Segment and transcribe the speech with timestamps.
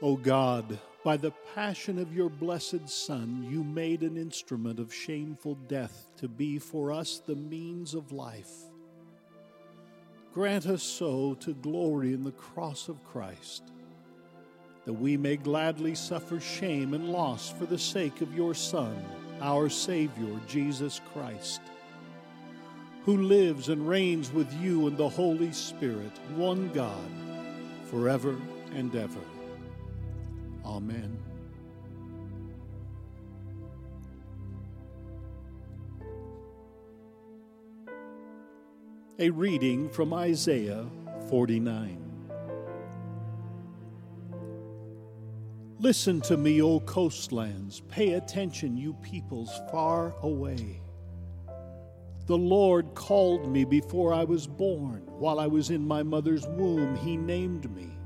[0.00, 5.56] O God, by the passion of your blessed Son, you made an instrument of shameful
[5.66, 8.52] death to be for us the means of life.
[10.32, 13.64] Grant us so to glory in the cross of Christ,
[14.84, 19.04] that we may gladly suffer shame and loss for the sake of your Son,
[19.40, 21.60] our Savior, Jesus Christ,
[23.04, 27.10] who lives and reigns with you in the Holy Spirit, one God,
[27.90, 28.36] forever
[28.76, 29.37] and ever.
[30.64, 31.18] Amen.
[39.18, 40.86] A reading from Isaiah
[41.28, 42.08] 49.
[45.80, 47.80] Listen to me, O coastlands.
[47.88, 50.80] Pay attention, you peoples far away.
[52.26, 55.02] The Lord called me before I was born.
[55.18, 57.97] While I was in my mother's womb, He named me.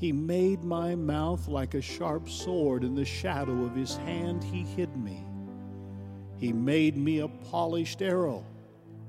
[0.00, 2.84] He made my mouth like a sharp sword.
[2.84, 5.26] In the shadow of his hand, he hid me.
[6.38, 8.46] He made me a polished arrow.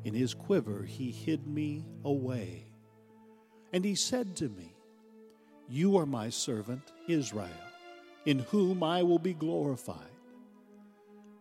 [0.04, 2.66] In his quiver, he hid me away.
[3.72, 4.76] And he said to me,
[5.70, 7.48] You are my servant, Israel,
[8.26, 9.96] in whom I will be glorified.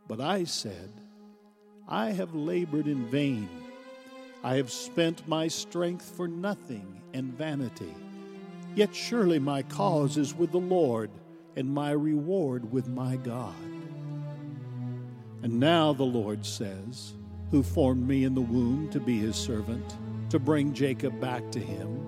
[0.06, 0.92] But I said,
[1.88, 3.48] I have labored in vain.
[4.44, 7.92] I have spent my strength for nothing and vanity.
[8.74, 11.10] Yet surely my cause is with the Lord,
[11.56, 13.54] and my reward with my God.
[15.42, 17.14] And now the Lord says,
[17.50, 19.96] who formed me in the womb to be his servant,
[20.30, 22.06] to bring Jacob back to him,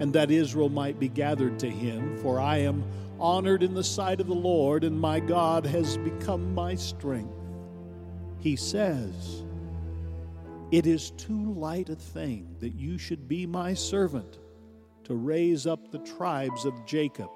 [0.00, 2.84] and that Israel might be gathered to him, for I am
[3.18, 7.32] honored in the sight of the Lord, and my God has become my strength.
[8.40, 9.44] He says,
[10.70, 14.38] It is too light a thing that you should be my servant
[15.04, 17.30] to raise up the tribes of Jacob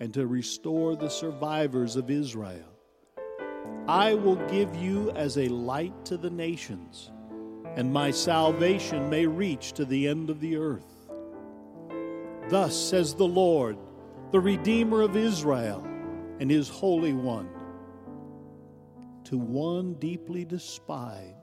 [0.00, 2.72] and to restore the survivors of Israel.
[3.88, 7.12] I will give you as a light to the nations,
[7.76, 11.08] and my salvation may reach to the end of the earth.
[12.48, 13.78] Thus says the Lord,
[14.32, 15.86] the Redeemer of Israel
[16.40, 17.48] and his Holy One,
[19.24, 21.34] to one deeply despised,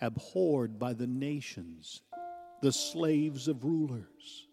[0.00, 2.02] abhorred by the nations
[2.64, 4.46] the slaves of rulers.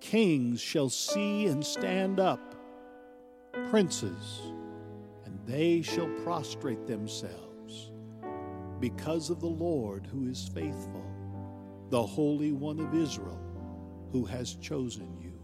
[0.00, 2.56] Kings shall see and stand up,
[3.70, 4.40] princes,
[5.24, 7.92] and they shall prostrate themselves
[8.80, 11.06] because of the Lord who is faithful,
[11.90, 13.40] the Holy One of Israel
[14.10, 15.38] who has chosen you.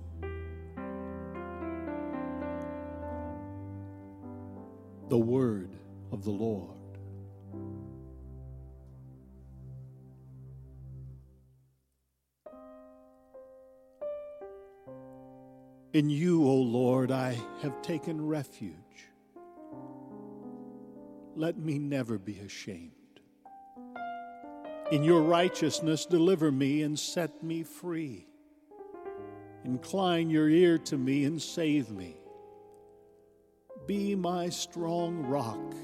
[5.08, 5.76] The word
[6.10, 6.79] of the Lord.
[15.92, 18.76] In you, O Lord, I have taken refuge.
[21.34, 22.92] Let me never be ashamed.
[24.92, 28.28] In your righteousness, deliver me and set me free.
[29.64, 32.20] Incline your ear to me and save me.
[33.86, 35.74] Be my strong rock,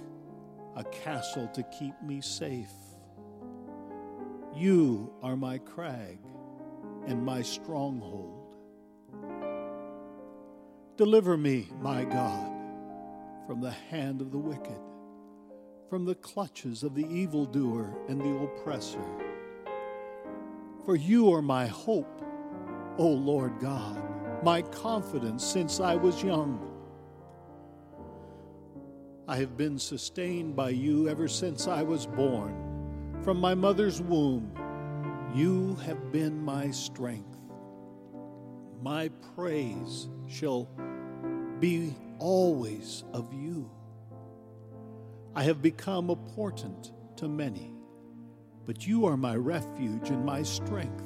[0.76, 2.70] a castle to keep me safe.
[4.54, 6.20] You are my crag
[7.08, 8.35] and my stronghold.
[10.96, 12.50] Deliver me, my God,
[13.46, 14.80] from the hand of the wicked,
[15.90, 19.04] from the clutches of the evildoer and the oppressor.
[20.86, 22.24] For you are my hope,
[22.96, 24.02] O Lord God,
[24.42, 26.66] my confidence since I was young.
[29.28, 33.20] I have been sustained by you ever since I was born.
[33.22, 34.50] From my mother's womb,
[35.34, 37.35] you have been my strength.
[38.82, 40.68] My praise shall
[41.60, 43.70] be always of you.
[45.34, 47.74] I have become a portent to many,
[48.64, 51.04] but you are my refuge and my strength.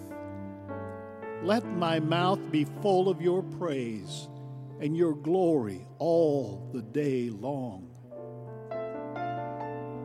[1.43, 4.29] Let my mouth be full of your praise
[4.81, 7.87] and your glory all the day long.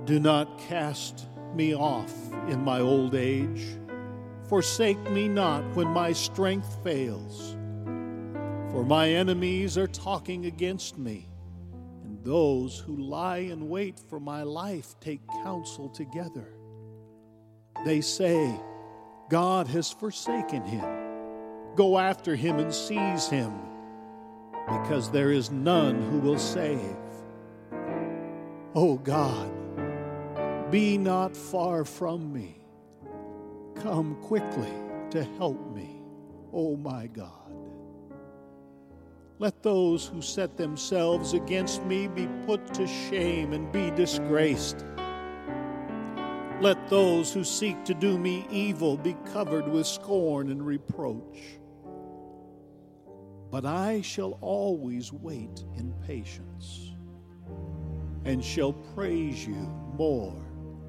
[0.05, 1.25] Do not cast
[1.55, 2.13] me off
[2.47, 3.77] in my old age.
[4.47, 7.57] Forsake me not when my strength fails.
[8.71, 11.27] For my enemies are talking against me,
[12.03, 16.53] and those who lie in wait for my life take counsel together.
[17.85, 18.53] They say,
[19.29, 20.85] God has forsaken him.
[21.75, 23.51] Go after him and seize him,
[24.67, 26.95] because there is none who will save.
[28.75, 29.51] O God,
[30.69, 32.64] be not far from me.
[33.81, 34.71] Come quickly
[35.11, 36.01] to help me,
[36.53, 37.31] O my God.
[39.37, 44.85] Let those who set themselves against me be put to shame and be disgraced.
[46.61, 51.59] Let those who seek to do me evil be covered with scorn and reproach.
[53.51, 56.93] But I shall always wait in patience
[58.23, 60.41] and shall praise you more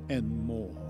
[0.08, 0.85] and more.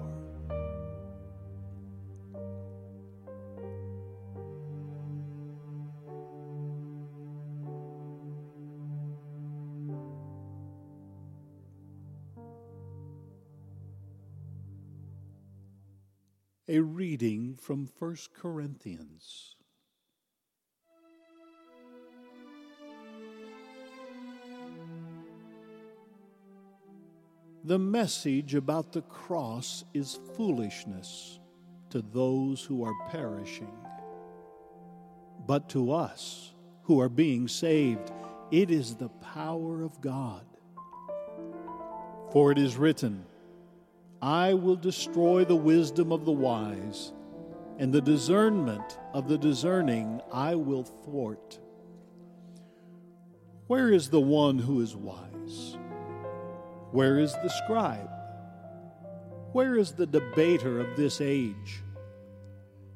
[16.69, 19.55] A reading from 1 Corinthians.
[27.63, 31.39] The message about the cross is foolishness
[31.91, 33.79] to those who are perishing.
[35.47, 36.53] But to us
[36.83, 38.11] who are being saved,
[38.51, 40.45] it is the power of God.
[42.33, 43.25] For it is written,
[44.27, 47.13] I will destroy the wisdom of the wise,
[47.79, 51.61] and the discernment of the discerning I will thwart.
[53.69, 55.79] Where is the one who is wise?
[56.91, 58.11] Where is the scribe?
[59.53, 61.85] Where is the debater of this age?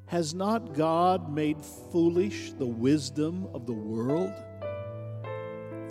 [0.07, 1.63] Has not God made
[1.93, 4.33] foolish the wisdom of the world?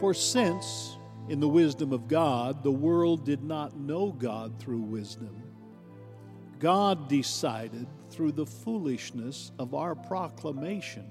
[0.00, 0.98] For since
[1.30, 5.40] in the wisdom of God, the world did not know God through wisdom.
[6.58, 11.08] God decided through the foolishness of our proclamation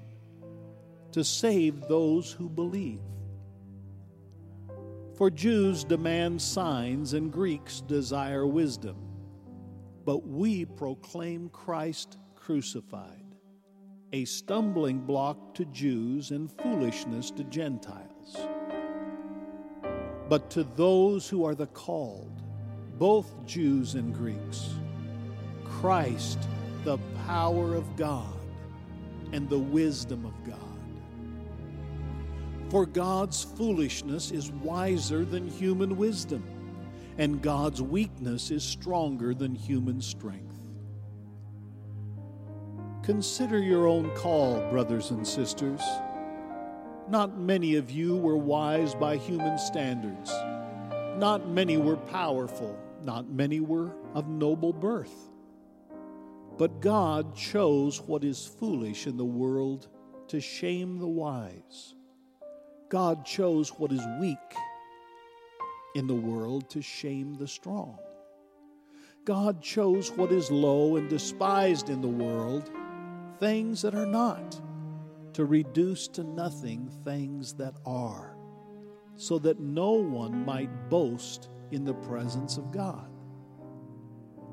[1.12, 3.00] to save those who believe.
[5.16, 8.98] For Jews demand signs and Greeks desire wisdom,
[10.04, 13.36] but we proclaim Christ crucified,
[14.12, 18.36] a stumbling block to Jews and foolishness to Gentiles.
[20.30, 22.30] But to those who are the called,
[23.00, 24.70] both Jews and Greeks,
[25.64, 26.38] Christ,
[26.84, 28.38] the power of God
[29.32, 30.56] and the wisdom of God.
[32.70, 36.44] For God's foolishness is wiser than human wisdom,
[37.18, 40.54] and God's weakness is stronger than human strength.
[43.02, 45.80] Consider your own call, brothers and sisters.
[47.10, 50.30] Not many of you were wise by human standards.
[51.18, 52.78] Not many were powerful.
[53.02, 55.28] Not many were of noble birth.
[56.56, 59.88] But God chose what is foolish in the world
[60.28, 61.96] to shame the wise.
[62.88, 64.38] God chose what is weak
[65.96, 67.98] in the world to shame the strong.
[69.24, 72.70] God chose what is low and despised in the world,
[73.40, 74.60] things that are not
[75.34, 78.36] to reduce to nothing things that are,
[79.16, 83.06] so that no one might boast in the presence of God.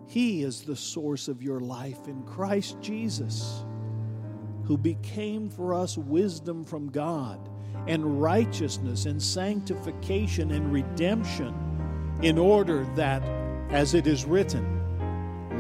[0.08, 3.66] He is the source of your life in Christ Jesus,
[4.64, 7.50] who became for us wisdom from God
[7.88, 11.54] and righteousness and sanctification and redemption,
[12.22, 13.24] in order that,
[13.70, 14.66] as it is written,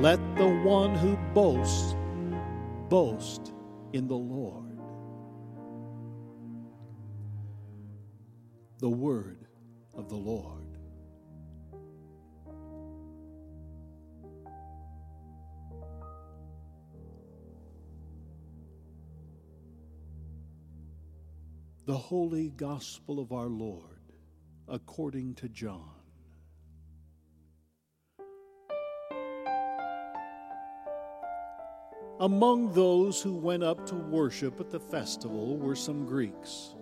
[0.01, 1.95] let the one who boasts
[2.89, 3.53] boast
[3.93, 4.66] in the Lord.
[8.79, 9.47] The word
[9.95, 10.77] of the Lord.
[21.87, 23.81] The Holy Gospel of our Lord
[24.67, 25.93] according to John.
[32.19, 36.75] Among those who went up to worship at the festival were some Greeks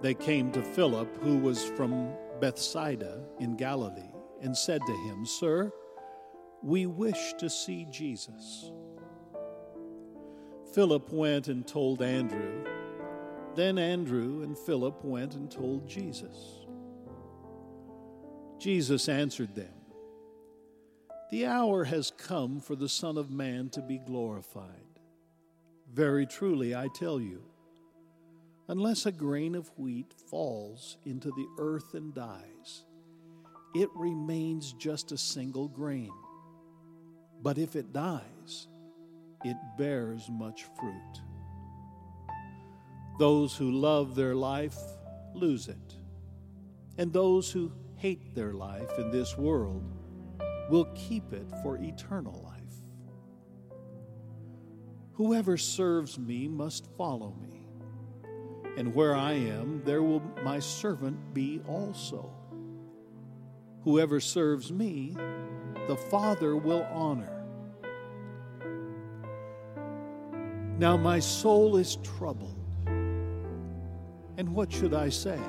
[0.00, 5.72] they came to Philip, who was from Bethsaida in Galilee, and said to him, Sir,
[6.62, 8.70] we wish to see Jesus.
[10.72, 12.64] Philip went and told Andrew.
[13.54, 16.66] Then Andrew and Philip went and told Jesus.
[18.58, 19.74] Jesus answered them,
[21.30, 25.00] The hour has come for the Son of Man to be glorified.
[25.92, 27.42] Very truly, I tell you,
[28.70, 32.84] Unless a grain of wheat falls into the earth and dies,
[33.74, 36.12] it remains just a single grain.
[37.40, 38.68] But if it dies,
[39.42, 41.22] it bears much fruit.
[43.18, 44.76] Those who love their life
[45.34, 45.94] lose it,
[46.98, 49.82] and those who hate their life in this world
[50.68, 52.58] will keep it for eternal life.
[55.14, 57.67] Whoever serves me must follow me
[58.78, 62.32] and where I am, there will my servant be also.
[63.82, 65.16] Whoever serves me,
[65.88, 67.44] the Father will honor.
[70.78, 72.54] Now my soul is troubled.
[72.86, 75.40] And what should I say?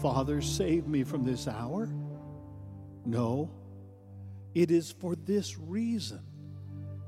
[0.00, 1.90] Father, save me from this hour?
[3.04, 3.50] No,
[4.54, 6.22] it is for this reason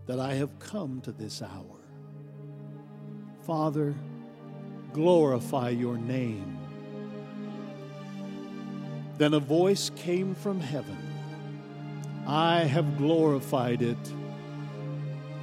[0.04, 1.80] that I have come to this hour.
[3.46, 3.94] Father,
[4.92, 6.58] glorify your name.
[9.18, 11.10] Then a voice came from heaven
[12.26, 13.98] I have glorified it,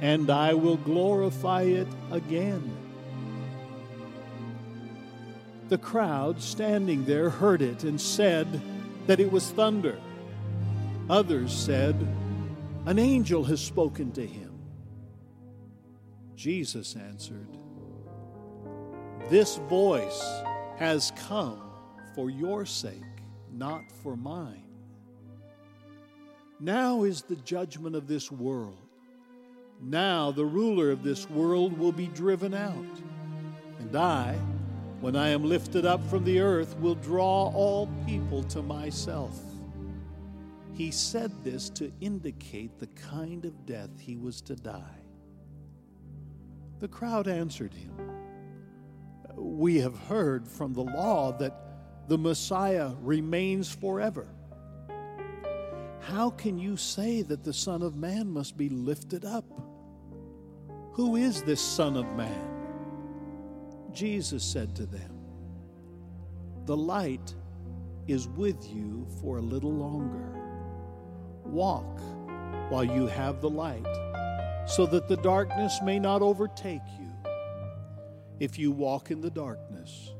[0.00, 2.76] and I will glorify it again.
[5.68, 8.62] The crowd standing there heard it and said
[9.06, 9.98] that it was thunder.
[11.10, 11.94] Others said,
[12.86, 14.58] An angel has spoken to him.
[16.36, 17.48] Jesus answered,
[19.28, 20.22] This voice
[20.76, 21.60] has come
[22.14, 22.94] for your sake,
[23.52, 24.64] not for mine.
[26.58, 28.78] Now is the judgment of this world.
[29.82, 32.86] Now the ruler of this world will be driven out.
[33.80, 34.34] And I,
[35.02, 39.38] when I am lifted up from the earth, will draw all people to myself.
[40.72, 45.02] He said this to indicate the kind of death he was to die.
[46.80, 47.92] The crowd answered him,
[49.38, 51.54] We have heard from the law that
[52.08, 54.26] the Messiah remains forever.
[56.00, 59.44] How can you say that the Son of Man must be lifted up?
[60.92, 62.48] Who is this Son of Man?
[63.92, 65.18] Jesus said to them,
[66.64, 67.34] The light
[68.06, 70.40] is with you for a little longer.
[71.44, 72.00] Walk
[72.70, 73.86] while you have the light,
[74.66, 77.07] so that the darkness may not overtake you.
[78.40, 80.12] If you walk in the darkness,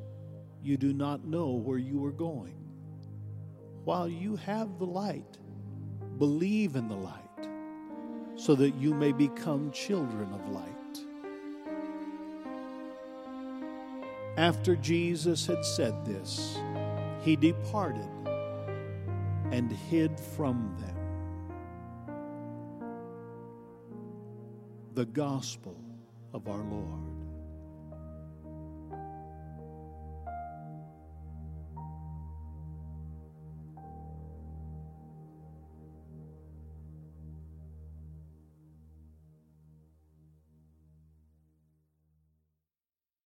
[0.60, 2.56] you do not know where you are going.
[3.84, 5.38] While you have the light,
[6.18, 7.48] believe in the light,
[8.34, 10.64] so that you may become children of light.
[14.36, 16.58] After Jesus had said this,
[17.22, 18.08] he departed
[19.52, 20.94] and hid from them.
[24.94, 25.76] The Gospel
[26.32, 27.27] of our Lord.